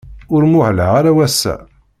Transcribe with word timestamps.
Ur 0.33 0.43
muhleɣ 0.51 0.91
ara 0.99 1.11
ass-a. 1.25 1.55